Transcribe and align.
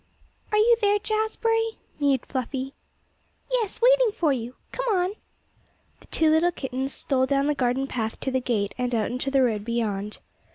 "Are 0.51 0.57
you 0.57 0.77
there, 0.81 0.97
Jazbury?" 0.97 1.77
mewed 1.99 2.25
Fluffy. 2.25 2.73
"Yes; 3.51 3.79
waiting 3.83 4.11
for 4.11 4.33
you. 4.33 4.55
Come 4.71 4.87
on!" 4.95 5.11
The 5.99 6.07
two 6.07 6.31
little 6.31 6.51
kittens 6.51 6.91
stole 6.91 7.27
down 7.27 7.45
the 7.45 7.53
garden 7.53 7.85
path 7.85 8.19
to 8.21 8.31
the 8.31 8.41
gate, 8.41 8.73
and 8.79 8.95
out 8.95 9.11
into 9.11 9.29
the 9.29 9.43
road 9.43 9.63
beyond. 9.63 10.17